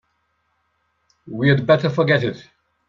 We'd 1.27 1.67
better 1.67 1.91
forget 1.91 2.23
it. 2.23 2.49